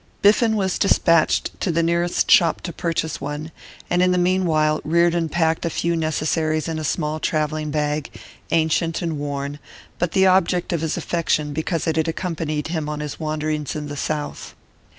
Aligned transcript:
Biffen 0.23 0.55
was 0.55 0.79
despatched 0.79 1.59
to 1.61 1.71
the 1.71 1.83
nearest 1.83 2.31
shop 2.31 2.61
to 2.61 2.73
purchase 2.73 3.21
one, 3.21 3.51
and 3.87 4.01
in 4.01 4.09
the 4.11 4.17
meanwhile 4.17 4.81
Reardon 4.83 5.29
packed 5.29 5.63
a 5.63 5.69
few 5.69 5.95
necessaries 5.95 6.67
in 6.67 6.79
a 6.79 6.83
small 6.83 7.19
travelling 7.19 7.69
bag, 7.69 8.09
ancient 8.49 9.03
and 9.03 9.19
worn, 9.19 9.59
but 9.99 10.13
the 10.13 10.25
object 10.25 10.73
of 10.73 10.81
his 10.81 10.97
affection 10.97 11.53
because 11.53 11.85
it 11.85 11.97
had 11.97 12.07
accompanied 12.07 12.69
him 12.69 12.89
on 12.89 12.99
his 12.99 13.19
wanderings 13.19 13.75
in 13.75 13.89
the 13.89 13.95
South. 13.95 14.55